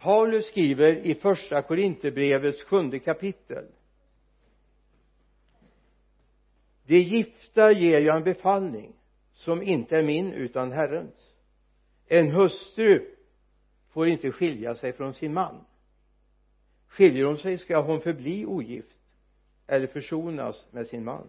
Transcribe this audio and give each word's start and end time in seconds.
Paulus 0.00 0.46
skriver 0.46 1.06
i 1.06 1.14
första 1.14 1.62
Korinthierbrevets 1.62 2.62
sjunde 2.62 2.98
kapitel. 2.98 3.66
De 6.86 6.98
gifta 6.98 7.72
ger 7.72 8.00
jag 8.00 8.16
en 8.16 8.24
befallning 8.24 8.92
som 9.32 9.62
inte 9.62 9.98
är 9.98 10.02
min 10.02 10.32
utan 10.32 10.72
Herrens. 10.72 11.34
En 12.06 12.30
hustru 12.30 13.14
får 13.88 14.06
inte 14.08 14.32
skilja 14.32 14.74
sig 14.74 14.92
från 14.92 15.14
sin 15.14 15.34
man. 15.34 15.64
Skiljer 16.88 17.24
hon 17.24 17.38
sig 17.38 17.58
ska 17.58 17.80
hon 17.80 18.00
förbli 18.00 18.46
ogift 18.46 18.98
eller 19.66 19.86
försonas 19.86 20.66
med 20.70 20.86
sin 20.86 21.04
man. 21.04 21.26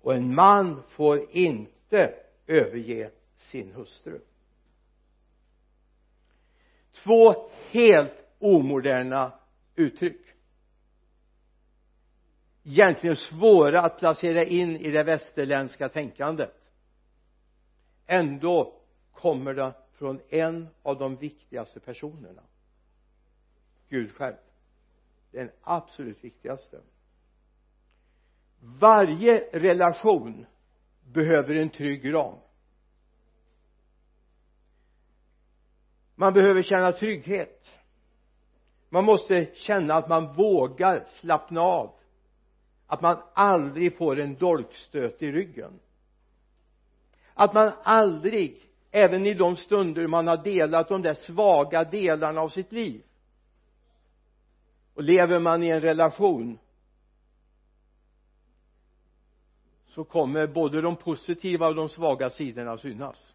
Och 0.00 0.14
en 0.14 0.34
man 0.34 0.82
får 0.88 1.26
inte 1.30 2.14
överge 2.46 3.10
sin 3.38 3.72
hustru 3.72 4.20
två 6.94 7.50
helt 7.70 8.22
omoderna 8.38 9.32
uttryck. 9.74 10.20
Egentligen 12.64 13.16
svåra 13.16 13.82
att 13.82 13.98
placera 13.98 14.44
in 14.44 14.76
i 14.76 14.90
det 14.90 15.04
västerländska 15.04 15.88
tänkandet. 15.88 16.54
Ändå 18.06 18.80
kommer 19.12 19.54
det 19.54 19.72
från 19.92 20.20
en 20.28 20.68
av 20.82 20.98
de 20.98 21.16
viktigaste 21.16 21.80
personerna. 21.80 22.42
Gud 23.88 24.12
själv. 24.12 24.36
Den 25.30 25.50
absolut 25.62 26.24
viktigaste. 26.24 26.80
Varje 28.60 29.38
relation 29.52 30.46
behöver 31.02 31.54
en 31.54 31.70
trygg 31.70 32.14
ram. 32.14 32.38
Man 36.14 36.32
behöver 36.32 36.62
känna 36.62 36.92
trygghet. 36.92 37.68
Man 38.88 39.04
måste 39.04 39.48
känna 39.54 39.94
att 39.94 40.08
man 40.08 40.34
vågar 40.34 41.04
slappna 41.08 41.60
av. 41.60 41.94
Att 42.86 43.02
man 43.02 43.16
aldrig 43.34 43.96
får 43.96 44.20
en 44.20 44.34
dolkstöt 44.34 45.22
i 45.22 45.32
ryggen. 45.32 45.80
Att 47.34 47.54
man 47.54 47.72
aldrig 47.82 48.64
även 48.90 49.26
i 49.26 49.34
de 49.34 49.56
stunder 49.56 50.06
man 50.06 50.26
har 50.26 50.36
delat 50.36 50.88
de 50.88 51.02
där 51.02 51.14
svaga 51.14 51.84
delarna 51.84 52.40
av 52.40 52.48
sitt 52.48 52.72
liv 52.72 53.02
och 54.94 55.02
lever 55.02 55.38
man 55.38 55.62
i 55.62 55.68
en 55.68 55.80
relation 55.80 56.58
så 59.86 60.04
kommer 60.04 60.46
både 60.46 60.80
de 60.80 60.96
positiva 60.96 61.68
och 61.68 61.74
de 61.74 61.88
svaga 61.88 62.30
sidorna 62.30 62.78
synas 62.78 63.33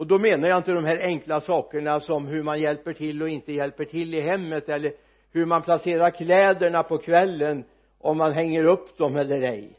och 0.00 0.06
då 0.06 0.18
menar 0.18 0.48
jag 0.48 0.58
inte 0.58 0.72
de 0.72 0.84
här 0.84 0.98
enkla 0.98 1.40
sakerna 1.40 2.00
som 2.00 2.26
hur 2.26 2.42
man 2.42 2.60
hjälper 2.60 2.92
till 2.92 3.22
och 3.22 3.28
inte 3.28 3.52
hjälper 3.52 3.84
till 3.84 4.14
i 4.14 4.20
hemmet 4.20 4.68
eller 4.68 4.92
hur 5.30 5.46
man 5.46 5.62
placerar 5.62 6.10
kläderna 6.10 6.82
på 6.82 6.98
kvällen 6.98 7.64
om 7.98 8.18
man 8.18 8.32
hänger 8.32 8.64
upp 8.64 8.98
dem 8.98 9.16
eller 9.16 9.42
ej 9.42 9.78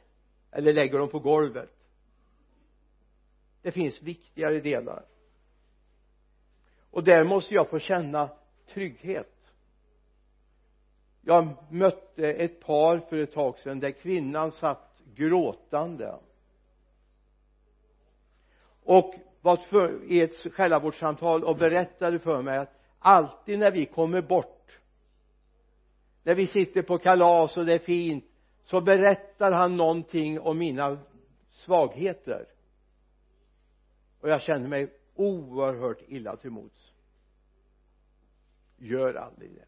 eller 0.51 0.73
lägger 0.73 0.99
dem 0.99 1.09
på 1.09 1.19
golvet. 1.19 1.69
Det 3.61 3.71
finns 3.71 4.01
viktigare 4.01 4.59
delar. 4.59 5.05
Och 6.91 7.03
där 7.03 7.23
måste 7.23 7.55
jag 7.55 7.69
få 7.69 7.79
känna 7.79 8.29
trygghet. 8.73 9.53
Jag 11.21 11.47
mötte 11.69 12.33
ett 12.33 12.59
par 12.59 12.99
för 12.99 13.17
ett 13.17 13.33
tag 13.33 13.59
sedan 13.59 13.79
där 13.79 13.91
kvinnan 13.91 14.51
satt 14.51 15.01
gråtande. 15.15 16.15
Och 18.83 19.15
var 19.41 19.57
för, 19.57 20.03
i 20.03 20.21
ett 20.21 20.53
själavårdssamtal 20.53 21.43
och 21.43 21.57
berättade 21.57 22.19
för 22.19 22.41
mig 22.41 22.57
att 22.57 22.73
alltid 22.99 23.59
när 23.59 23.71
vi 23.71 23.85
kommer 23.85 24.21
bort 24.21 24.61
när 26.23 26.35
vi 26.35 26.47
sitter 26.47 26.81
på 26.81 26.97
kalas 26.97 27.57
och 27.57 27.65
det 27.65 27.73
är 27.73 27.79
fint 27.79 28.25
så 28.63 28.81
berättar 28.81 29.51
han 29.51 29.77
någonting 29.77 30.39
om 30.39 30.57
mina 30.57 30.97
svagheter. 31.51 32.45
Och 34.19 34.29
jag 34.29 34.41
känner 34.41 34.67
mig 34.67 34.93
oerhört 35.15 36.01
illa 36.07 36.35
till 36.35 36.49
mods. 36.49 36.93
Gör 38.77 39.13
aldrig 39.13 39.51
det. 39.51 39.65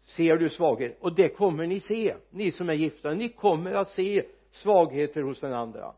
Ser 0.00 0.36
du 0.36 0.50
svaghet? 0.50 0.96
Och 1.00 1.14
det 1.14 1.28
kommer 1.28 1.66
ni 1.66 1.80
se 1.80 2.16
ni 2.30 2.52
som 2.52 2.68
är 2.68 2.74
gifta. 2.74 3.14
Ni 3.14 3.28
kommer 3.28 3.72
att 3.72 3.88
se 3.88 4.26
svagheter 4.50 5.22
hos 5.22 5.40
den 5.40 5.52
andra 5.52 5.94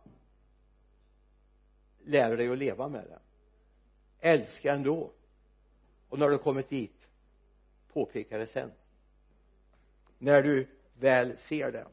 lär 2.07 2.37
dig 2.37 2.49
att 2.49 2.59
leva 2.59 2.89
med 2.89 3.05
det. 3.05 3.19
Älska 4.21 4.73
ändå. 4.73 5.13
Och 6.09 6.19
när 6.19 6.29
du 6.29 6.39
kommit 6.39 6.69
dit 6.69 7.09
påpeka 7.93 8.39
det 8.39 8.47
sen. 8.47 8.73
När 10.19 10.43
du 10.43 10.69
väl 10.99 11.39
ser 11.39 11.73
det. 11.73 11.87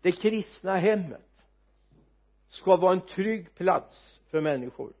Det 0.00 0.12
kristna 0.12 0.76
hemmet 0.76 1.46
ska 2.48 2.76
vara 2.76 2.92
en 2.92 3.00
trygg 3.00 3.54
plats 3.54 4.20
för 4.30 4.40
människor. 4.40 4.92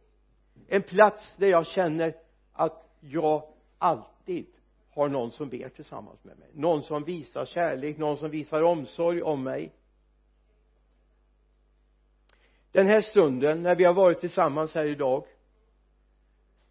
En 0.68 0.82
plats 0.82 1.36
där 1.36 1.46
jag 1.46 1.66
känner 1.66 2.16
att 2.52 2.90
jag 3.00 3.52
alltid 3.78 4.46
har 4.90 5.08
någon 5.08 5.32
som 5.32 5.48
ber 5.48 5.68
tillsammans 5.68 6.24
med 6.24 6.38
mig. 6.38 6.48
Någon 6.52 6.82
som 6.82 7.04
visar 7.04 7.46
kärlek 7.46 7.98
någon 7.98 8.16
som 8.16 8.30
visar 8.30 8.62
omsorg 8.62 9.22
om 9.22 9.42
mig 9.42 9.72
den 12.72 12.86
här 12.86 13.00
stunden 13.00 13.62
när 13.62 13.76
vi 13.76 13.84
har 13.84 13.94
varit 13.94 14.20
tillsammans 14.20 14.74
här 14.74 14.84
idag 14.84 15.24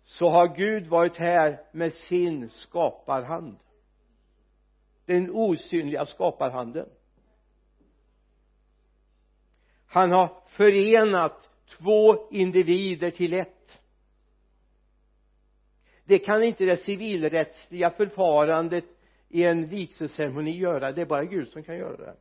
så 0.04 0.30
har 0.30 0.56
Gud 0.56 0.88
varit 0.88 1.18
här 1.18 1.62
med 1.72 1.94
sin 1.94 2.50
skaparhand. 2.50 3.58
Den 5.06 5.32
osynliga 5.32 6.06
skaparhanden. 6.06 6.90
Han 9.88 10.12
har 10.12 10.44
förenat 10.48 11.50
två 11.68 12.30
individer 12.32 13.12
till 13.12 13.34
ett. 13.34 13.80
Det 16.06 16.20
kan 16.20 16.44
inte 16.44 16.66
det 16.66 16.78
civilrättsliga 16.78 17.90
förfarandet 17.90 18.86
i 19.30 19.44
en 19.44 19.68
vigselceremoni 19.68 20.58
göra. 20.58 20.92
Det 20.92 21.02
är 21.02 21.06
bara 21.06 21.26
Gud 21.26 21.52
som 21.52 21.64
kan 21.64 21.78
göra 21.78 21.98
det 21.98 22.16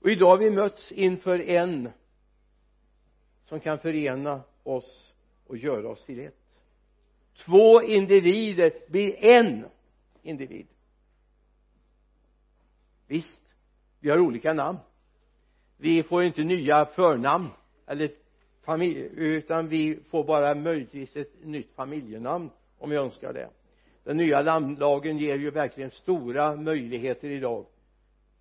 och 0.00 0.10
idag 0.10 0.26
har 0.26 0.38
vi 0.38 0.50
mötts 0.50 0.92
inför 0.92 1.38
en 1.38 1.90
som 3.44 3.60
kan 3.60 3.78
förena 3.78 4.42
oss 4.62 5.14
och 5.46 5.56
göra 5.56 5.88
oss 5.88 6.04
till 6.04 6.20
ett. 6.20 6.34
Två 7.44 7.82
individer. 7.82 8.72
Blir 8.88 9.24
en 9.24 9.66
individ. 10.22 10.66
Visst 13.06 13.42
vi 14.00 14.10
har 14.10 14.18
olika 14.18 14.52
namn. 14.52 14.78
Vi 15.76 16.02
får 16.02 16.22
inte 16.22 16.42
nya 16.42 16.84
förnamn 16.84 17.48
eller 17.86 18.10
familj 18.62 19.10
utan 19.16 19.68
vi 19.68 20.00
får 20.10 20.24
bara 20.24 20.54
möjligtvis 20.54 21.16
ett 21.16 21.44
nytt 21.44 21.72
familjenamn 21.74 22.50
om 22.78 22.90
vi 22.90 22.96
önskar 22.96 23.32
det. 23.32 23.50
Den 24.04 24.16
nya 24.16 24.42
namnlagen 24.42 25.18
ger 25.18 25.36
ju 25.36 25.50
verkligen 25.50 25.90
stora 25.90 26.56
möjligheter 26.56 27.30
idag. 27.30 27.66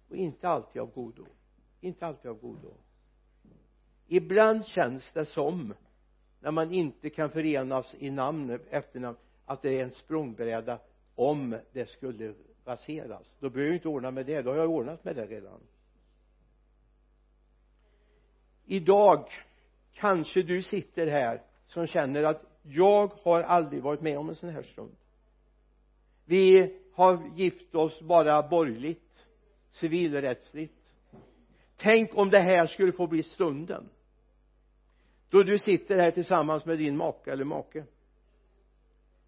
Och 0.10 0.16
inte 0.16 0.50
alltid 0.50 0.82
av 0.82 0.94
godo 0.94 1.26
inte 1.82 2.06
alltid 2.06 2.32
av 2.32 2.40
godo. 2.40 2.74
Ibland 4.08 4.66
känns 4.66 5.12
det 5.12 5.26
som 5.26 5.74
när 6.40 6.52
man 6.52 6.74
inte 6.74 7.10
kan 7.10 7.30
förenas 7.30 7.96
i 8.00 8.10
namn 8.10 8.60
efternamn 8.70 9.18
att 9.46 9.62
det 9.62 9.80
är 9.80 9.84
en 9.84 9.92
språngbräda 9.92 10.80
om 11.16 11.58
det 11.72 11.90
skulle 11.90 12.34
raseras. 12.66 13.32
Då 13.40 13.50
behöver 13.50 13.72
jag 13.72 13.76
inte 13.76 13.88
ordna 13.88 14.12
med 14.12 14.26
det. 14.26 14.42
Då 14.42 14.50
har 14.50 14.58
jag 14.58 14.70
ordnat 14.70 15.04
med 15.04 15.16
det 15.16 15.26
redan. 15.26 15.62
Idag 18.66 19.30
kanske 19.94 20.44
du 20.44 20.62
sitter 20.62 21.08
här 21.08 21.44
som 21.66 21.88
känner 21.88 22.24
att 22.24 22.42
jag 22.62 23.08
har 23.08 23.42
aldrig 23.44 23.84
varit 23.84 24.02
med 24.02 24.18
om 24.18 24.30
en 24.30 24.36
sån 24.36 24.50
här 24.50 24.62
stund. 24.62 24.96
Vi 26.26 26.76
har 26.94 27.32
gift 27.36 27.76
oss 27.76 28.02
bara 28.02 28.48
borgerligt 28.48 29.28
civilrättsligt 29.72 30.79
tänk 31.80 32.18
om 32.18 32.30
det 32.30 32.40
här 32.40 32.66
skulle 32.66 32.92
få 32.92 33.08
bli 33.08 33.24
stunden. 33.24 33.90
Då 35.30 35.44
du 35.44 35.60
sitter 35.60 35.96
här 35.96 36.12
tillsammans 36.12 36.66
med 36.66 36.78
din 36.78 36.98
maka 36.98 37.32
eller 37.32 37.44
make. 37.44 37.86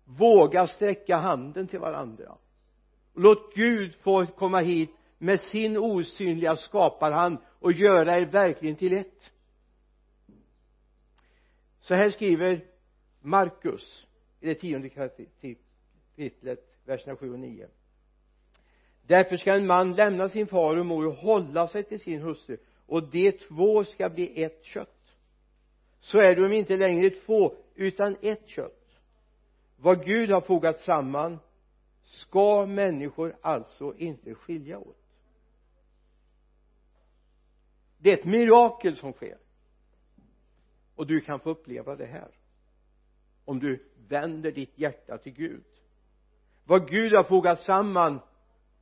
Våga 0.06 0.68
sträcka 0.68 1.18
handen 1.18 1.68
till 1.68 1.80
varandra. 1.80 2.38
Låt 3.14 3.56
Gud 3.56 3.96
få 3.96 4.26
komma 4.26 4.60
hit 4.60 4.90
med 5.18 5.40
sin 5.40 5.78
osynliga 5.78 6.56
skaparhand 6.56 7.38
och 7.60 7.72
göra 7.72 8.18
er 8.18 8.26
verkligen 8.26 8.76
till 8.76 8.94
ett. 8.94 9.32
Så 11.80 11.96
här 11.96 12.10
skriver 12.10 12.66
Markus 13.22 14.08
i 14.40 14.48
det 14.48 14.56
tionde 14.56 14.90
kapitlet 14.90 16.60
verserna 16.86 17.16
7 17.16 17.34
och 17.34 17.40
9 17.40 17.68
därför 19.08 19.36
ska 19.36 19.54
en 19.54 19.68
man 19.68 19.96
lämna 19.96 20.30
sin 20.30 20.48
far 20.48 20.78
och 20.78 20.86
mor 20.86 21.08
och 21.08 21.14
hålla 21.14 21.68
sig 21.68 21.84
till 21.84 22.00
sin 22.00 22.22
hustru. 22.22 22.58
Och 22.86 23.10
de 23.10 23.32
två 23.32 23.84
ska 23.84 24.10
bli 24.10 24.44
ett 24.44 24.64
kött. 24.64 25.16
Så 26.00 26.20
är 26.20 26.36
de 26.36 26.54
inte 26.54 26.78
längre 26.78 27.10
två 27.10 27.56
utan 27.76 28.18
ett 28.22 28.48
kött. 28.48 29.00
Vad 29.78 30.06
Gud 30.06 30.32
har 30.32 30.42
fogat 30.42 30.80
samman 30.80 31.40
ska 32.02 32.66
människor 32.66 33.36
alltså 33.42 33.94
inte 33.98 34.36
skilja 34.36 34.80
åt. 34.80 34.98
Det 37.98 38.12
är 38.12 38.18
ett 38.18 38.26
mirakel 38.26 38.96
som 38.96 39.14
sker. 39.14 39.38
Och 40.96 41.08
du 41.08 41.22
kan 41.22 41.40
få 41.40 41.50
uppleva 41.50 41.96
det 41.96 42.06
här. 42.06 42.32
Om 43.46 43.60
du 43.60 43.92
vänder 44.08 44.52
ditt 44.52 44.78
hjärta 44.78 45.18
till 45.18 45.34
Gud. 45.34 45.64
Vad 46.64 46.90
Gud 46.90 47.14
har 47.14 47.24
fogat 47.24 47.60
samman 47.60 48.20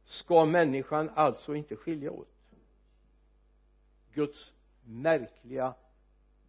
ska 0.10 0.46
människan 0.46 1.10
alltså 1.16 1.56
inte 1.56 1.76
skilja 1.76 2.12
åt? 2.12 2.28
Guds 4.14 4.54
märkliga 4.84 5.74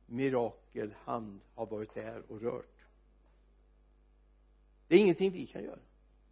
mirakelhand 0.06 1.40
har 1.54 1.66
varit 1.66 1.94
där 1.94 2.22
och 2.28 2.40
rört. 2.40 2.86
Det 4.88 4.94
är 4.94 4.98
ingenting 4.98 5.30
vi 5.30 5.46
kan 5.46 5.64
göra. 5.64 5.78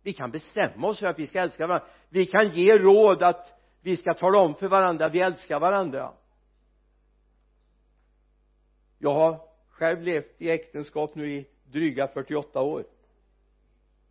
Vi 0.02 0.12
kan 0.12 0.30
bestämma 0.30 0.88
oss 0.88 0.98
för 0.98 1.06
att 1.06 1.18
vi 1.18 1.26
ska 1.26 1.40
älska 1.40 1.66
varandra. 1.66 1.88
Vi 2.08 2.26
kan 2.26 2.50
ge 2.50 2.78
råd 2.78 3.22
att 3.22 3.60
vi 3.80 3.96
ska 3.96 4.14
tala 4.14 4.38
om 4.38 4.54
för 4.54 4.68
varandra 4.68 5.04
att 5.06 5.14
vi 5.14 5.20
älskar 5.20 5.60
varandra. 5.60 6.12
Jag 8.98 9.14
har 9.14 9.48
själv 9.68 10.02
levt 10.02 10.42
i 10.42 10.50
äktenskap 10.50 11.14
nu 11.14 11.32
i 11.32 11.48
dryga 11.64 12.08
48 12.08 12.62
år 12.62 12.84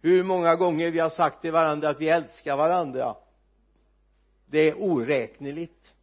hur 0.07 0.24
många 0.24 0.56
gånger 0.56 0.92
vi 0.92 1.00
har 1.00 1.09
sagt 1.09 1.42
till 1.42 1.51
varandra 1.51 1.89
att 1.89 2.01
vi 2.01 2.09
älskar 2.09 2.57
varandra 2.57 3.15
det 4.45 4.69
är 4.69 4.81
oräkneligt. 4.81 5.94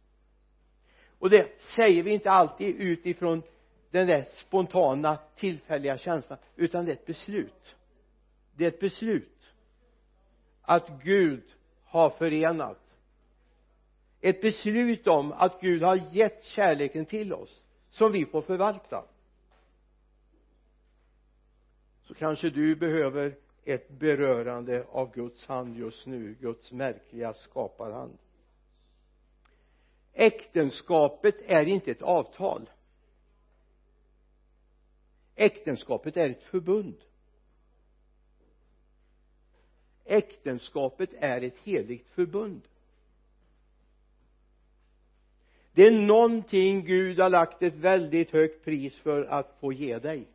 Och 1.19 1.29
det 1.29 1.61
säger 1.61 2.03
vi 2.03 2.13
inte 2.13 2.31
alltid 2.31 2.75
utifrån 2.75 3.43
den 3.91 4.07
där 4.07 4.25
spontana 4.33 5.17
tillfälliga 5.35 5.97
känslan 5.97 6.39
utan 6.55 6.85
det 6.85 6.91
är 6.91 6.95
ett 6.95 7.05
beslut. 7.05 7.75
Det 8.55 8.63
är 8.63 8.67
ett 8.67 8.79
beslut 8.79 9.53
att 10.61 11.03
Gud 11.03 11.43
har 11.85 12.09
förenat. 12.09 12.81
Ett 14.21 14.41
beslut 14.41 15.07
om 15.07 15.31
att 15.31 15.61
Gud 15.61 15.83
har 15.83 15.95
gett 16.11 16.43
kärleken 16.43 17.05
till 17.05 17.33
oss 17.33 17.65
som 17.89 18.11
vi 18.11 18.25
får 18.25 18.41
förvalta. 18.41 19.03
Så 22.03 22.13
kanske 22.13 22.49
du 22.49 22.75
behöver 22.75 23.44
ett 23.65 23.89
berörande 23.89 24.85
av 24.89 25.13
Guds 25.13 25.45
hand 25.45 25.77
just 25.77 26.05
nu 26.05 26.33
Guds 26.33 26.71
märkliga 26.71 27.33
skaparhand. 27.33 28.17
Äktenskapet 30.13 31.35
är 31.41 31.65
inte 31.65 31.91
ett 31.91 32.01
avtal. 32.01 32.69
Äktenskapet 35.35 36.17
är 36.17 36.29
ett 36.29 36.43
förbund. 36.43 36.97
Äktenskapet 40.05 41.09
är 41.13 41.41
ett 41.41 41.57
heligt 41.57 42.07
förbund. 42.07 42.61
Det 45.71 45.87
är 45.87 45.91
någonting 45.91 46.85
Gud 46.85 47.19
har 47.19 47.29
lagt 47.29 47.61
ett 47.61 47.75
väldigt 47.75 48.31
högt 48.31 48.65
pris 48.65 48.99
för 48.99 49.23
att 49.23 49.57
få 49.59 49.73
ge 49.73 49.99
dig 49.99 50.27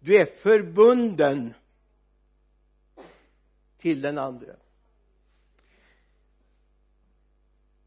du 0.00 0.16
är 0.16 0.24
förbunden 0.24 1.54
till 3.76 4.00
den 4.00 4.18
andra. 4.18 4.56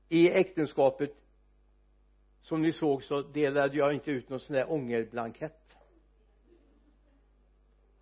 I 0.10 0.30
äktenskapet 0.30 1.16
som 2.42 2.62
ni 2.62 2.72
såg 2.72 3.04
så 3.04 3.22
delade 3.22 3.78
jag 3.78 3.94
inte 3.94 4.12
ut 4.12 4.30
någon 4.30 4.40
sån 4.40 4.56
där 4.56 4.72
ångerblankett. 4.72 5.78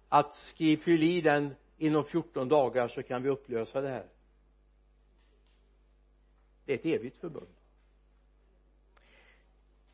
Att 0.10 0.36
skriv 0.36 0.78
fyll 0.78 1.04
i 1.04 1.22
den 1.22 1.56
inom 1.78 2.04
14 2.04 2.50
dagar 2.50 2.88
så 2.88 3.04
kan 3.04 3.24
vi 3.24 3.30
upplösa 3.30 3.82
det 3.82 3.90
här. 3.90 4.06
Det 6.66 6.74
är 6.74 6.78
ett 6.78 7.00
evigt 7.00 7.18
förbund. 7.18 7.56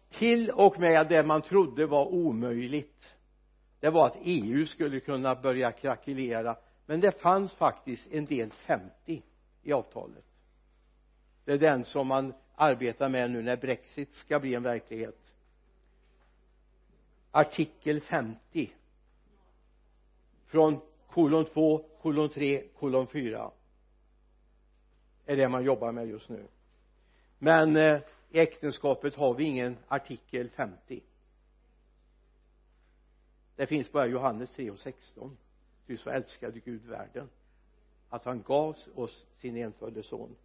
Till 0.10 0.50
och 0.50 0.80
med 0.80 1.10
det 1.10 1.24
man 1.24 1.42
trodde 1.42 1.86
var 1.86 2.06
omöjligt 2.06 3.16
det 3.84 3.90
var 3.90 4.08
att 4.08 4.18
EU 4.22 4.66
skulle 4.66 5.00
kunna 5.00 5.36
börja 5.36 5.72
krackelera 5.72 6.58
men 6.86 7.00
det 7.00 7.22
fanns 7.22 7.54
faktiskt 7.54 8.08
en 8.12 8.26
del 8.26 8.52
50 8.52 9.24
i 9.64 9.74
avtalet. 9.74 10.24
Det 11.46 11.54
är 11.54 11.58
den 11.58 11.84
som 11.84 12.08
man 12.08 12.34
arbetar 12.56 13.10
med 13.10 13.32
nu 13.32 13.42
när 13.42 13.58
Brexit 13.58 14.16
ska 14.16 14.40
bli 14.40 14.54
en 14.56 14.64
verklighet. 14.64 15.34
Artikel 17.32 18.02
50 18.02 18.74
från 20.46 20.80
kolon 21.08 21.46
2 21.46 21.78
kolon 22.02 22.30
3 22.30 22.64
kolon 22.80 23.08
4 23.08 23.52
är 25.26 25.36
det 25.38 25.50
man 25.50 25.64
jobbar 25.64 25.92
med 25.92 26.08
just 26.08 26.30
nu. 26.30 26.48
Men 27.40 27.76
eh, 27.76 28.00
i 28.30 28.40
äktenskapet 28.40 29.16
har 29.16 29.34
vi 29.34 29.44
ingen 29.44 29.78
artikel 29.88 30.50
50 30.50 31.04
det 33.56 33.68
finns 33.68 33.92
bara 33.92 34.06
Johannes 34.06 34.52
3 34.52 34.72
och 34.72 34.80
16 34.80 35.38
ty 35.88 35.98
så 35.98 36.10
älskade 36.10 36.60
Gud 36.60 36.86
världen 36.86 37.30
att 38.10 38.26
han 38.26 38.42
gav 38.42 38.78
oss 38.96 39.26
sin 39.36 39.58
enfödde 39.58 40.04
son. 40.04 40.36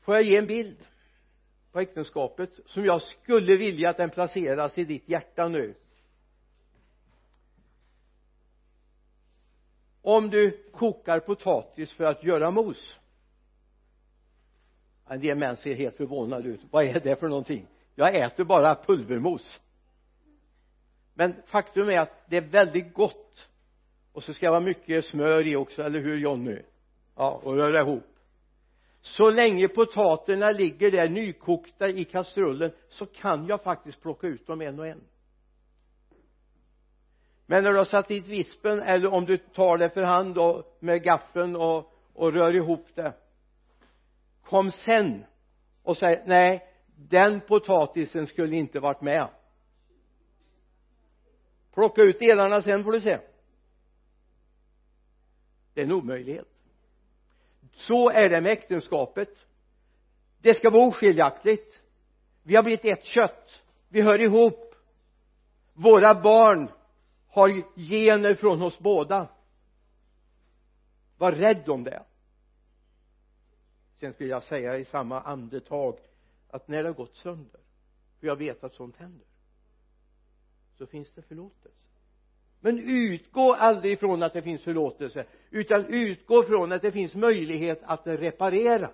Får 0.00 0.14
jag 0.14 0.24
ge 0.24 0.36
en 0.36 0.46
bild 0.46 0.86
på 1.72 1.80
äktenskapet 1.80 2.60
som 2.66 2.84
jag 2.84 3.02
skulle 3.02 3.56
vilja 3.56 3.90
att 3.90 3.96
den 3.96 4.10
placeras 4.10 4.78
i 4.78 4.84
ditt 4.84 5.08
hjärta 5.08 5.48
nu? 5.48 5.74
Om 10.02 10.30
du 10.30 10.70
kokar 10.72 11.20
potatis 11.20 11.92
för 11.92 12.04
att 12.04 12.24
göra 12.24 12.50
mos 12.50 13.00
en 15.08 15.20
del 15.20 15.38
män 15.38 15.56
ser 15.56 15.74
helt 15.74 15.96
förvånade 15.96 16.48
ut. 16.48 16.60
Vad 16.70 16.84
är 16.84 17.00
det 17.00 17.20
för 17.20 17.28
någonting? 17.28 17.66
Jag 17.94 18.16
äter 18.16 18.44
bara 18.44 18.74
pulvermos. 18.74 19.60
Men 21.14 21.34
faktum 21.46 21.88
är 21.88 21.98
att 21.98 22.30
det 22.30 22.36
är 22.36 22.48
väldigt 22.48 22.94
gott. 22.94 23.48
Och 24.12 24.22
så 24.22 24.34
ska 24.34 24.46
det 24.46 24.50
vara 24.50 24.60
mycket 24.60 25.04
smör 25.04 25.46
i 25.46 25.56
också, 25.56 25.82
eller 25.82 26.00
hur 26.00 26.16
Jonny 26.16 26.62
ja, 27.16 27.40
och 27.42 27.56
röra 27.56 27.80
ihop. 27.80 28.04
Så 29.00 29.30
länge 29.30 29.68
potaterna 29.68 30.50
ligger 30.50 30.90
där 30.90 31.08
nykokta 31.08 31.88
i 31.88 32.04
kastrullen 32.04 32.70
så 32.88 33.06
kan 33.06 33.46
jag 33.46 33.62
faktiskt 33.62 34.02
plocka 34.02 34.26
ut 34.26 34.46
dem 34.46 34.60
en 34.60 34.78
och 34.78 34.86
en. 34.86 35.00
Men 37.46 37.64
när 37.64 37.72
du 37.72 37.78
har 37.78 37.84
satt 37.84 38.08
dit 38.08 38.26
vispen 38.26 38.82
eller 38.82 39.12
om 39.12 39.24
du 39.24 39.36
tar 39.36 39.78
det 39.78 39.90
för 39.90 40.02
hand 40.02 40.38
och 40.38 40.76
med 40.80 41.02
gaffeln 41.02 41.56
och, 41.56 41.92
och 42.12 42.32
rör 42.32 42.54
ihop 42.54 42.86
det 42.94 43.12
kom 44.48 44.70
sen 44.70 45.24
och 45.82 45.96
säg 45.96 46.22
nej 46.26 46.68
den 46.96 47.40
potatisen 47.40 48.26
skulle 48.26 48.56
inte 48.56 48.80
varit 48.80 49.00
med 49.00 49.28
plocka 51.76 52.02
ut 52.02 52.18
delarna 52.18 52.62
sen 52.62 52.84
får 52.84 52.92
du 52.92 53.00
se. 53.00 53.18
Det 55.74 55.80
är 55.80 55.84
en 55.84 55.92
omöjlighet. 55.92 56.48
Så 57.72 58.10
är 58.10 58.28
det 58.28 58.40
med 58.40 58.52
äktenskapet. 58.52 59.46
Det 60.38 60.54
ska 60.54 60.70
vara 60.70 60.88
oskiljaktigt. 60.88 61.82
Vi 62.42 62.56
har 62.56 62.62
blivit 62.62 62.84
ett 62.84 63.04
kött. 63.04 63.62
Vi 63.88 64.02
hör 64.02 64.20
ihop. 64.20 64.74
Våra 65.72 66.14
barn 66.22 66.70
har 67.28 67.78
gener 67.80 68.34
från 68.34 68.62
oss 68.62 68.78
båda. 68.78 69.28
Var 71.18 71.32
rädd 71.32 71.68
om 71.68 71.84
det 71.84 72.04
sen 73.96 74.14
vill 74.18 74.28
jag 74.28 74.44
säga 74.44 74.78
i 74.78 74.84
samma 74.84 75.20
andetag 75.20 75.98
att 76.50 76.68
när 76.68 76.82
det 76.82 76.88
har 76.88 76.94
gått 76.94 77.14
sönder 77.14 77.60
för 78.20 78.26
jag 78.26 78.36
vet 78.36 78.64
att 78.64 78.74
sånt 78.74 78.96
händer 78.96 79.26
så 80.78 80.86
finns 80.86 81.12
det 81.12 81.22
förlåtelse. 81.22 81.78
Men 82.60 82.78
utgå 82.78 83.54
aldrig 83.54 83.92
ifrån 83.92 84.22
att 84.22 84.32
det 84.32 84.42
finns 84.42 84.62
förlåtelse 84.62 85.24
utan 85.50 85.84
utgå 85.86 86.42
ifrån 86.42 86.72
att 86.72 86.82
det 86.82 86.92
finns 86.92 87.14
möjlighet 87.14 87.80
att 87.82 88.06
reparera. 88.06 88.90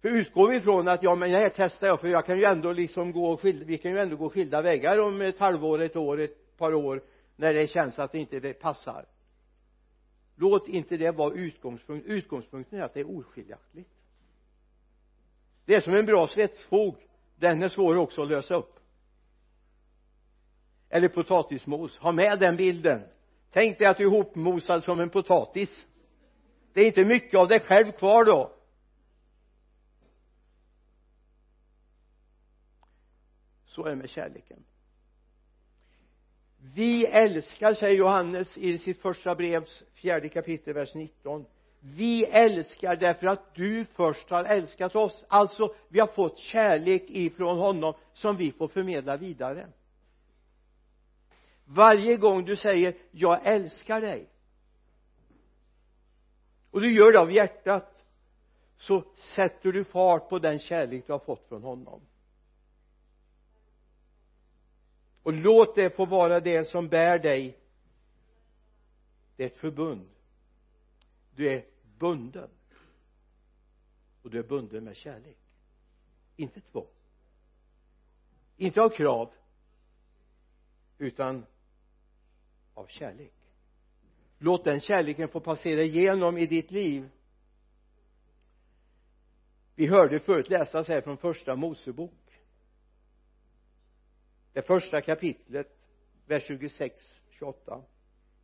För 0.00 0.08
utgår 0.08 0.48
vi 0.48 0.56
ifrån 0.56 0.88
att 0.88 1.02
ja 1.02 1.14
men 1.14 1.30
det 1.30 1.36
här 1.38 1.52
testar 1.56 1.86
jag 1.86 2.00
för 2.00 2.08
jag 2.08 2.26
kan 2.26 2.38
ju 2.38 2.44
ändå 2.44 2.72
liksom 2.72 3.12
gå 3.12 3.36
skilda, 3.36 3.64
vi 3.64 3.78
kan 3.78 3.92
ju 3.92 3.98
ändå 3.98 4.16
gå 4.16 4.30
skilda 4.30 4.62
vägar 4.62 4.98
om 4.98 5.20
ett 5.20 5.38
halvår, 5.38 5.80
ett 5.80 5.96
år, 5.96 6.20
ett 6.20 6.56
par 6.56 6.74
år 6.74 7.02
när 7.36 7.54
det 7.54 7.66
känns 7.66 7.98
att 7.98 8.12
det 8.12 8.18
inte 8.18 8.52
passar 8.52 9.06
låt 10.40 10.68
inte 10.68 10.96
det 10.96 11.10
vara 11.10 11.34
utgångspunkt 11.34 12.06
utgångspunkten 12.06 12.78
är 12.78 12.82
att 12.82 12.94
det 12.94 13.00
är 13.00 13.18
oskiljaktigt. 13.18 13.90
Det 15.64 15.74
är 15.74 15.80
som 15.80 15.94
en 15.94 16.06
bra 16.06 16.26
svetsfog 16.26 16.96
den 17.36 17.62
är 17.62 17.68
svår 17.68 17.96
också 17.96 18.22
att 18.22 18.28
lösa 18.28 18.54
upp. 18.54 18.80
Eller 20.88 21.08
potatismos. 21.08 21.98
Ha 21.98 22.12
med 22.12 22.40
den 22.40 22.56
bilden. 22.56 23.02
Tänk 23.50 23.78
dig 23.78 23.86
att 23.86 23.96
du 23.96 24.04
är 24.04 24.08
ihopmosad 24.08 24.84
som 24.84 25.00
en 25.00 25.10
potatis. 25.10 25.86
Det 26.72 26.80
är 26.80 26.86
inte 26.86 27.04
mycket 27.04 27.40
av 27.40 27.48
dig 27.48 27.60
själv 27.60 27.92
kvar 27.92 28.24
då. 28.24 28.52
Så 33.64 33.84
är 33.84 33.90
det 33.90 33.96
med 33.96 34.10
kärleken 34.10 34.64
vi 36.74 37.06
älskar 37.06 37.74
säger 37.74 37.96
Johannes 37.96 38.58
i 38.58 38.78
sitt 38.78 39.02
första 39.02 39.34
brevs 39.34 39.82
fjärde 39.94 40.28
kapitel 40.28 40.74
vers 40.74 40.94
19 40.94 41.46
vi 41.80 42.24
älskar 42.24 42.96
därför 42.96 43.26
att 43.26 43.54
du 43.54 43.84
först 43.84 44.30
har 44.30 44.44
älskat 44.44 44.96
oss. 44.96 45.24
Alltså 45.28 45.74
vi 45.88 46.00
har 46.00 46.06
fått 46.06 46.38
kärlek 46.38 47.04
ifrån 47.06 47.58
honom 47.58 47.94
som 48.12 48.36
vi 48.36 48.52
får 48.52 48.68
förmedla 48.68 49.16
vidare. 49.16 49.68
Varje 51.64 52.16
gång 52.16 52.44
du 52.44 52.56
säger 52.56 52.96
jag 53.10 53.46
älskar 53.46 54.00
dig 54.00 54.28
och 56.70 56.80
du 56.80 56.92
gör 56.92 57.12
det 57.12 57.20
av 57.20 57.32
hjärtat 57.32 58.04
så 58.76 59.04
sätter 59.16 59.72
du 59.72 59.84
fart 59.84 60.28
på 60.28 60.38
den 60.38 60.58
kärlek 60.58 61.06
du 61.06 61.12
har 61.12 61.18
fått 61.18 61.48
från 61.48 61.62
honom. 61.62 62.00
Och 65.30 65.36
låt 65.36 65.74
det 65.74 65.90
få 65.90 66.06
vara 66.06 66.40
det 66.40 66.64
som 66.64 66.88
bär 66.88 67.18
dig. 67.18 67.58
Det 69.36 69.42
är 69.42 69.46
ett 69.46 69.56
förbund. 69.56 70.08
Du 71.34 71.52
är 71.52 71.64
bunden. 71.98 72.48
Och 74.22 74.30
du 74.30 74.38
är 74.38 74.42
bunden 74.42 74.84
med 74.84 74.96
kärlek. 74.96 75.36
Inte 76.36 76.60
tvång. 76.60 76.86
Inte 78.56 78.82
av 78.82 78.88
krav 78.88 79.30
utan 80.98 81.46
av 82.74 82.86
kärlek. 82.86 83.34
Låt 84.38 84.64
den 84.64 84.80
kärleken 84.80 85.28
få 85.28 85.40
passera 85.40 85.82
igenom 85.82 86.38
i 86.38 86.46
ditt 86.46 86.70
liv. 86.70 87.08
Vi 89.74 89.86
hörde 89.86 90.20
förut 90.20 90.50
läsas 90.50 90.88
här 90.88 91.00
från 91.00 91.16
första 91.16 91.56
Mosebok 91.56 92.29
det 94.52 94.62
första 94.62 95.00
kapitlet 95.00 95.76
vers 96.26 96.44
26 96.46 96.94
28 97.30 97.82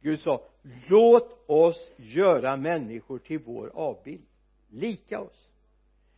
Gud 0.00 0.20
sa 0.20 0.42
låt 0.88 1.44
oss 1.46 1.90
göra 1.96 2.56
människor 2.56 3.18
till 3.18 3.38
vår 3.38 3.70
avbild 3.74 4.26
lika 4.68 5.20
oss. 5.20 5.50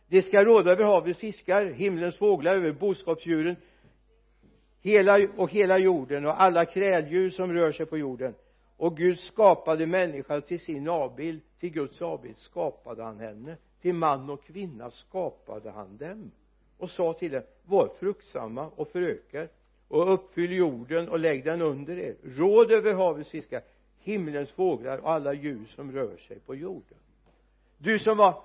De 0.07 0.21
ska 0.21 0.43
råda 0.43 0.71
över 0.71 0.83
havets 0.83 1.19
fiskar 1.19 1.65
himlens 1.65 2.17
fåglar 2.17 2.55
över 2.55 2.71
boskapsdjuren 2.71 3.55
hela 4.81 5.27
och 5.37 5.51
hela 5.51 5.77
jorden 5.77 6.25
och 6.25 6.41
alla 6.41 6.65
kräldjur 6.65 7.29
som 7.29 7.53
rör 7.53 7.71
sig 7.71 7.85
på 7.85 7.97
jorden. 7.97 8.33
Och 8.77 8.97
Gud 8.97 9.19
skapade 9.19 9.85
människan 9.85 10.41
till 10.41 10.59
sin 10.59 10.89
avbild 10.89 11.41
till 11.59 11.69
Guds 11.69 12.01
avbild 12.01 12.37
skapade 12.37 13.03
han 13.03 13.19
henne. 13.19 13.57
Till 13.81 13.93
man 13.93 14.29
och 14.29 14.43
kvinna 14.43 14.91
skapade 14.91 15.71
han 15.71 15.97
dem 15.97 16.31
och 16.77 16.89
sa 16.89 17.13
till 17.13 17.31
dem 17.31 17.43
var 17.63 17.87
fruktsamma 17.99 18.67
och 18.75 18.87
förökar 18.87 19.49
och 19.89 20.13
uppfyll 20.13 20.51
jorden 20.51 21.09
och 21.09 21.19
lägg 21.19 21.45
den 21.45 21.61
under 21.61 21.97
er. 21.97 22.15
Råd 22.23 22.71
över 22.71 22.93
havets 22.93 23.29
fiskar 23.29 23.61
himlens 23.97 24.51
fåglar 24.51 24.97
och 24.97 25.11
alla 25.11 25.33
djur 25.33 25.65
som 25.65 25.91
rör 25.91 26.17
sig 26.17 26.39
på 26.39 26.55
jorden. 26.55 26.97
Du 27.77 27.99
som 27.99 28.17
var 28.17 28.43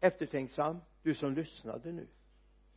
eftertänksam 0.00 0.78
du 1.02 1.14
som 1.14 1.34
lyssnade 1.34 1.92
nu. 1.92 2.06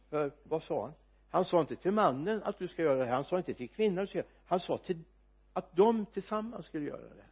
För 0.09 0.31
vad 0.43 0.63
sa 0.63 0.81
han? 0.81 0.93
Han 1.29 1.45
sa 1.45 1.61
inte 1.61 1.75
till 1.75 1.91
mannen 1.91 2.43
att 2.43 2.59
du 2.59 2.67
ska 2.67 2.81
göra 2.81 2.99
det 2.99 3.05
här. 3.05 3.13
Han 3.13 3.23
sa 3.23 3.37
inte 3.37 3.53
till 3.53 3.69
kvinnan 3.69 4.07
han 4.45 4.59
sa 4.59 4.77
till 4.77 4.99
att 5.53 5.75
de 5.75 6.05
tillsammans 6.05 6.65
skulle 6.65 6.85
göra 6.85 7.01
det 7.01 7.25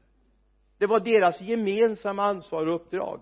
det 0.83 0.87
var 0.87 0.99
deras 0.99 1.41
gemensamma 1.41 2.23
ansvar 2.23 2.67
och 2.67 2.75
uppdrag 2.75 3.21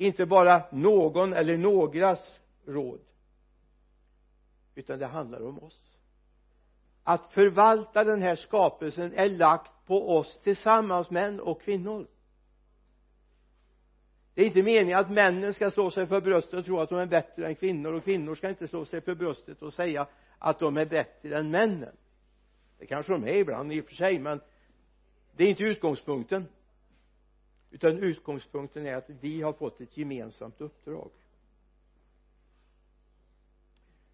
inte 0.00 0.26
bara 0.26 0.62
någon 0.70 1.32
eller 1.32 1.56
någras 1.56 2.40
råd 2.66 3.00
utan 4.74 4.98
det 4.98 5.06
handlar 5.06 5.42
om 5.42 5.62
oss. 5.62 5.98
Att 7.02 7.32
förvalta 7.32 8.04
den 8.04 8.22
här 8.22 8.36
skapelsen 8.36 9.12
är 9.14 9.28
lagt 9.28 9.72
på 9.86 10.16
oss 10.16 10.40
tillsammans 10.40 11.10
män 11.10 11.40
och 11.40 11.62
kvinnor. 11.62 12.06
Det 14.34 14.42
är 14.42 14.46
inte 14.46 14.62
meningen 14.62 14.98
att 14.98 15.10
männen 15.10 15.54
ska 15.54 15.70
slå 15.70 15.90
sig 15.90 16.06
för 16.06 16.20
bröstet 16.20 16.54
och 16.54 16.64
tro 16.64 16.80
att 16.80 16.88
de 16.88 16.98
är 16.98 17.06
bättre 17.06 17.46
än 17.46 17.54
kvinnor 17.54 17.92
och 17.92 18.04
kvinnor 18.04 18.34
ska 18.34 18.48
inte 18.48 18.68
slå 18.68 18.84
sig 18.84 19.00
för 19.00 19.14
bröstet 19.14 19.62
och 19.62 19.72
säga 19.72 20.06
att 20.38 20.58
de 20.58 20.76
är 20.76 20.86
bättre 20.86 21.38
än 21.38 21.50
männen. 21.50 21.96
Det 22.78 22.86
kanske 22.86 23.12
de 23.12 23.24
är 23.24 23.34
ibland 23.34 23.72
i 23.72 23.80
och 23.80 23.84
för 23.84 23.94
sig 23.94 24.18
men 24.18 24.40
det 25.36 25.44
är 25.44 25.48
inte 25.48 25.62
utgångspunkten 25.62 26.46
utan 27.70 27.98
utgångspunkten 27.98 28.86
är 28.86 28.96
att 28.96 29.10
vi 29.10 29.42
har 29.42 29.52
fått 29.52 29.80
ett 29.80 29.96
gemensamt 29.96 30.60
uppdrag. 30.60 31.10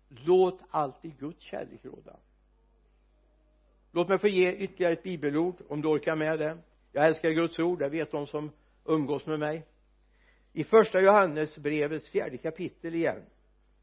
Låt 0.09 0.61
alltid 0.71 1.19
Guds 1.19 1.43
kärlek 1.43 1.85
råda. 1.85 2.17
Låt 3.93 4.09
mig 4.09 4.19
få 4.19 4.29
ge 4.29 4.53
ytterligare 4.53 4.93
ett 4.93 5.03
bibelord 5.03 5.55
om 5.69 5.81
du 5.81 5.89
orkar 5.89 6.17
med 6.17 6.39
det. 6.39 6.59
Jag 6.93 7.07
älskar 7.07 7.31
Guds 7.31 7.59
ord 7.59 7.79
det 7.79 7.89
vet 7.89 8.11
de 8.11 8.27
som 8.27 8.51
umgås 8.85 9.27
med 9.27 9.39
mig. 9.39 9.67
I 10.53 10.65
första 10.65 11.01
Johannes 11.01 11.59
brevets 11.59 12.09
fjärde 12.09 12.37
kapitel 12.37 12.95
igen. 12.95 13.23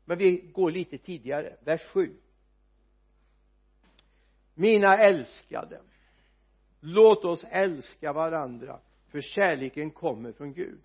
Men 0.05 0.17
vi 0.17 0.37
går 0.37 0.71
lite 0.71 0.97
tidigare. 0.97 1.57
Vers 1.63 1.81
7 1.83 2.15
mina 4.53 4.97
älskade 4.97 5.81
låt 6.79 7.25
oss 7.25 7.45
älska 7.49 8.13
varandra 8.13 8.79
för 9.13 9.21
kärleken 9.21 9.91
kommer 9.91 10.31
från 10.31 10.53
Gud. 10.53 10.79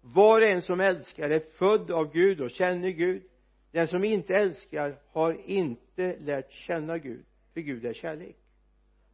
Var 0.00 0.40
och 0.40 0.46
en 0.46 0.62
som 0.62 0.80
älskar 0.80 1.30
är 1.30 1.40
född 1.40 1.90
av 1.90 2.12
Gud 2.12 2.40
och 2.40 2.50
känner 2.50 2.88
Gud. 2.88 3.22
Den 3.70 3.88
som 3.88 4.04
inte 4.04 4.34
älskar 4.34 4.98
har 5.12 5.40
inte 5.46 6.16
lärt 6.18 6.52
känna 6.52 6.98
Gud 6.98 7.24
för 7.54 7.60
Gud 7.60 7.86
är 7.86 7.94
kärlek. 7.94 8.36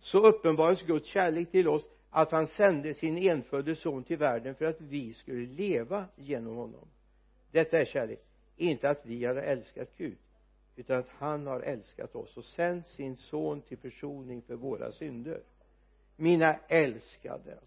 Så 0.01 0.27
uppenbaras 0.27 0.83
Guds 0.83 1.09
kärlek 1.09 1.51
till 1.51 1.69
oss 1.69 1.91
att 2.11 2.33
han 2.33 2.47
sände 2.47 2.95
sin 2.95 3.19
enfödde 3.19 3.77
son 3.77 4.03
till 4.03 4.19
världen 4.19 4.55
för 4.55 4.65
att 4.65 4.81
vi 4.81 5.13
skulle 5.13 5.47
leva 5.47 6.07
genom 6.17 6.57
honom. 6.57 6.89
Detta 7.51 7.79
är 7.79 7.85
kärlek. 7.85 8.25
Inte 8.57 8.91
att 8.91 9.07
vi 9.07 9.25
har 9.25 9.35
älskat 9.35 9.89
Gud 9.97 10.19
utan 10.77 10.99
att 10.99 11.09
han 11.09 11.47
har 11.47 11.61
älskat 11.61 12.15
oss 12.15 12.37
och 12.37 12.45
sänt 12.45 12.87
sin 12.87 13.17
son 13.17 13.63
till 13.63 13.79
försoning 13.79 14.43
för 14.43 14.55
våra 14.55 14.93
synder. 14.93 15.41
Mina 16.17 16.55
älskade 16.69 17.59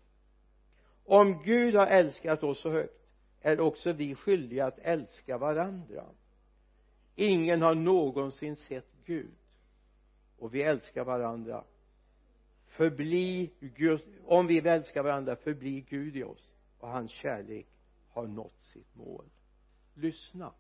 om 1.11 1.41
Gud 1.43 1.75
har 1.75 1.87
älskat 1.87 2.43
oss 2.43 2.59
så 2.59 2.69
högt 2.69 3.07
är 3.41 3.59
också 3.59 3.91
vi 3.91 4.15
skyldiga 4.15 4.65
att 4.65 4.79
älska 4.79 5.37
varandra. 5.37 6.05
Ingen 7.15 7.61
har 7.61 7.75
någonsin 7.75 8.55
sett 8.55 8.91
Gud 9.05 9.35
och 10.37 10.55
vi 10.55 10.61
älskar 10.61 11.03
varandra. 11.03 11.63
Förbli 12.67 13.51
Gud 13.59 14.01
om 14.25 14.47
vi 14.47 14.57
älskar 14.57 15.03
varandra 15.03 15.35
förblir 15.35 15.81
Gud 15.81 16.17
i 16.17 16.23
oss 16.23 16.49
och 16.79 16.89
hans 16.89 17.11
kärlek 17.11 17.67
har 18.09 18.27
nått 18.27 18.61
sitt 18.73 18.95
mål. 18.95 19.25
Lyssna. 19.93 20.53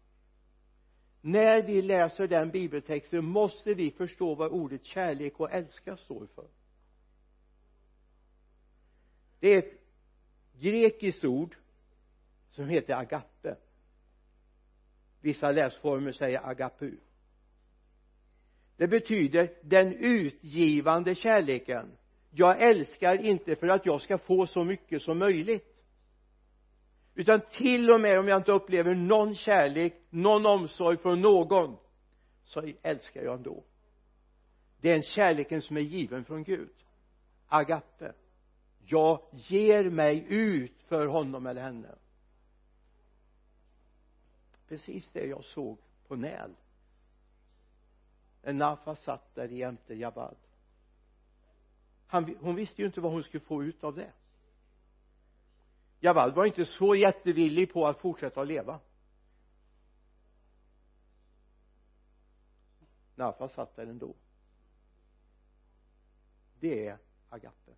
När 1.21 1.61
vi 1.61 1.81
läser 1.81 2.27
den 2.27 2.49
bibeltexten 2.49 3.25
måste 3.25 3.73
vi 3.73 3.91
förstå 3.91 4.35
vad 4.35 4.51
ordet 4.51 4.83
kärlek 4.85 5.39
och 5.39 5.51
älska 5.51 5.97
står 5.97 6.25
för. 6.25 6.47
Det 9.39 9.47
är 9.47 9.59
ett 9.59 9.80
grekiskt 10.61 11.25
ord 11.25 11.55
som 12.51 12.69
heter 12.69 12.95
agape. 12.95 13.55
Vissa 15.21 15.51
läsformer 15.51 16.11
säger 16.11 16.47
agapu 16.47 16.97
det 18.81 18.87
betyder 18.87 19.53
den 19.61 19.93
utgivande 19.93 21.15
kärleken. 21.15 21.91
Jag 22.31 22.61
älskar 22.61 23.25
inte 23.25 23.55
för 23.55 23.67
att 23.67 23.85
jag 23.85 24.01
ska 24.01 24.17
få 24.17 24.47
så 24.47 24.63
mycket 24.63 25.01
som 25.01 25.17
möjligt. 25.17 25.75
Utan 27.15 27.41
till 27.51 27.91
och 27.91 28.01
med 28.01 28.19
om 28.19 28.27
jag 28.27 28.39
inte 28.39 28.51
upplever 28.51 28.95
någon 28.95 29.35
kärlek 29.35 29.93
någon 30.09 30.45
omsorg 30.45 30.97
från 30.97 31.21
någon 31.21 31.77
så 32.43 32.71
älskar 32.81 33.21
jag 33.23 33.35
ändå. 33.35 33.63
Det 34.79 34.91
är 34.91 34.95
en 34.95 35.03
kärleken 35.03 35.61
som 35.61 35.77
är 35.77 35.81
given 35.81 36.25
från 36.25 36.43
Gud. 36.43 36.73
Agape 37.47 38.13
jag 38.91 39.21
ger 39.31 39.89
mig 39.89 40.25
ut 40.29 40.81
för 40.83 41.07
honom 41.07 41.45
eller 41.45 41.61
henne. 41.61 41.95
Precis 44.67 45.09
det 45.09 45.25
jag 45.25 45.43
såg 45.43 45.77
på 46.07 46.15
Näl. 46.15 46.55
När 48.41 48.53
Nafa 48.53 48.95
satt 48.95 49.35
där 49.35 49.47
jämte 49.47 49.93
Javad 49.93 50.37
han, 52.11 52.35
hon 52.39 52.55
visste 52.55 52.81
ju 52.81 52.85
inte 52.85 53.01
vad 53.01 53.11
hon 53.11 53.23
skulle 53.23 53.43
få 53.43 53.63
ut 53.63 53.83
av 53.83 53.95
det. 53.95 54.11
Javad 55.99 56.35
var 56.35 56.45
inte 56.45 56.65
så 56.65 56.95
jättevillig 56.95 57.73
på 57.73 57.87
att 57.87 57.99
fortsätta 57.99 58.41
att 58.41 58.47
leva. 58.47 58.79
Nafa 63.15 63.47
satt 63.47 63.75
där 63.75 63.87
ändå. 63.87 64.15
Det 66.59 66.87
är 66.87 66.97
agape 67.29 67.75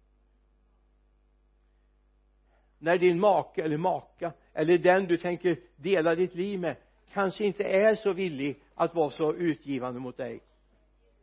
när 2.83 2.97
din 2.97 3.19
make 3.19 3.63
eller 3.63 3.77
maka 3.77 4.33
eller 4.53 4.77
den 4.77 5.07
du 5.07 5.17
tänker 5.17 5.57
dela 5.75 6.15
ditt 6.15 6.35
liv 6.35 6.59
med 6.59 6.75
kanske 7.13 7.45
inte 7.45 7.63
är 7.63 7.95
så 7.95 8.13
villig 8.13 8.59
att 8.75 8.95
vara 8.95 9.09
så 9.09 9.33
utgivande 9.33 9.99
mot 9.99 10.17
dig. 10.17 10.39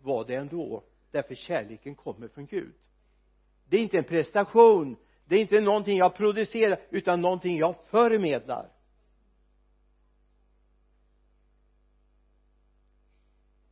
Var 0.02 0.24
det 0.24 0.34
ändå 0.34 0.82
därför 1.10 1.34
kärleken 1.34 1.94
kommer 1.94 2.28
från 2.28 2.46
Gud. 2.46 2.72
Det 3.68 3.76
är 3.76 3.80
inte 3.82 3.98
en 3.98 4.04
prestation 4.04 4.96
det 5.24 5.36
är 5.36 5.40
inte 5.40 5.60
någonting 5.60 5.98
jag 5.98 6.14
producerar 6.14 6.80
utan 6.90 7.20
någonting 7.20 7.58
jag 7.58 7.74
förmedlar. 7.90 8.68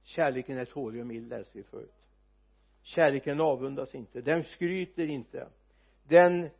Kärleken 0.02 0.58
är 0.58 0.64
tålig 0.64 1.00
och 1.00 1.06
mild 1.06 1.28
läste 1.28 1.58
vi 1.58 1.64
förut. 1.64 1.94
Kärleken 2.82 3.40
avundas 3.40 3.94
inte 3.94 4.20
den 4.20 4.44
skryter 4.44 5.06
inte 5.06 5.48
den 6.08 6.50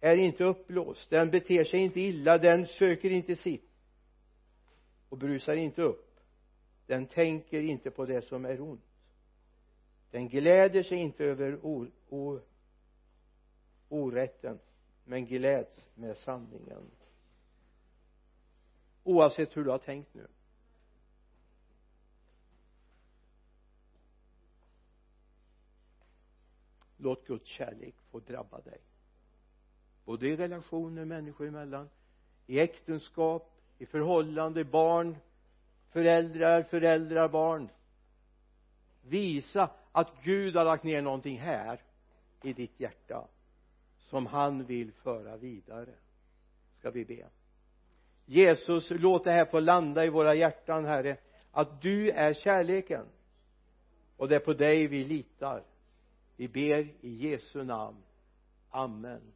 är 0.00 0.16
inte 0.16 0.44
uppblåst 0.44 1.10
den 1.10 1.30
beter 1.30 1.64
sig 1.64 1.80
inte 1.80 2.00
illa 2.00 2.38
den 2.38 2.66
söker 2.66 3.10
inte 3.10 3.36
sitt 3.36 3.70
och 5.08 5.18
brusar 5.18 5.56
inte 5.56 5.82
upp. 5.82 6.20
Den 6.86 7.06
tänker 7.06 7.60
inte 7.62 7.90
på 7.90 8.06
det 8.06 8.22
som 8.22 8.44
är 8.44 8.60
ont. 8.60 8.84
Den 10.10 10.28
gläder 10.28 10.82
sig 10.82 10.98
inte 10.98 11.24
över 11.24 11.58
or, 11.62 11.90
or, 12.08 12.42
orätten 13.88 14.58
men 15.04 15.26
gläds 15.26 15.88
med 15.94 16.16
sanningen. 16.16 16.90
Oavsett 19.04 19.56
hur 19.56 19.64
du 19.64 19.70
har 19.70 19.78
tänkt 19.78 20.14
nu. 20.14 20.26
Låt 26.96 27.26
Guds 27.26 27.46
kärlek 27.46 27.94
få 28.10 28.20
drabba 28.20 28.60
dig 28.60 28.80
både 30.08 30.28
i 30.28 30.36
relationer 30.36 31.04
människor 31.04 31.48
emellan. 31.48 31.88
I 32.46 32.60
äktenskap 32.60 33.52
i 33.78 33.86
förhållande 33.86 34.64
barn 34.64 35.16
föräldrar 35.90 36.62
föräldrar 36.62 37.28
barn 37.28 37.68
visa 39.02 39.70
att 39.92 40.22
Gud 40.22 40.56
har 40.56 40.64
lagt 40.64 40.84
ner 40.84 41.02
någonting 41.02 41.38
här 41.38 41.80
i 42.42 42.52
ditt 42.52 42.80
hjärta 42.80 43.28
som 43.98 44.26
han 44.26 44.64
vill 44.64 44.92
föra 44.92 45.36
vidare. 45.36 45.94
Ska 46.78 46.90
vi 46.90 47.04
be? 47.04 47.26
Jesus 48.26 48.90
låt 48.90 49.24
det 49.24 49.32
här 49.32 49.44
få 49.44 49.60
landa 49.60 50.04
i 50.04 50.08
våra 50.08 50.34
hjärtan 50.34 50.84
herre 50.84 51.16
att 51.50 51.82
du 51.82 52.10
är 52.10 52.34
kärleken. 52.34 53.06
Och 54.16 54.28
det 54.28 54.34
är 54.34 54.40
på 54.40 54.52
dig 54.52 54.86
vi 54.86 55.04
litar. 55.04 55.62
Vi 56.36 56.48
ber 56.48 56.88
i 57.00 57.28
Jesu 57.30 57.64
namn. 57.64 58.02
Amen 58.70 58.70
Amen. 58.70 59.32